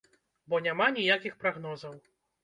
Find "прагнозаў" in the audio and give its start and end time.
1.43-1.93